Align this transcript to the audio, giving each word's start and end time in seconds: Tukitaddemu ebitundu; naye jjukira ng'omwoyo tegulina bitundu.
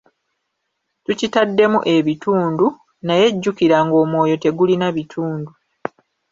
Tukitaddemu 1.03 1.79
ebitundu; 1.95 2.67
naye 3.07 3.25
jjukira 3.33 3.77
ng'omwoyo 3.85 4.35
tegulina 4.43 4.87
bitundu. 4.95 5.49